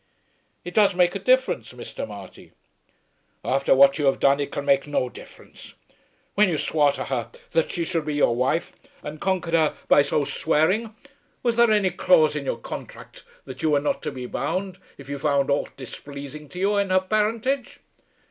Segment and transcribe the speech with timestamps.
[0.65, 2.07] "It does make a difference, Mr.
[2.07, 2.53] Marty."
[3.43, 5.75] "Afther what you have done it can make no difference.
[6.33, 10.01] When you swore to her that she should be your wife, and conquered her by
[10.01, 10.95] so swearing,
[11.43, 15.07] was there any clause in your contract that you were not to be bound if
[15.07, 17.79] you found aught displaising to you in her parentage?"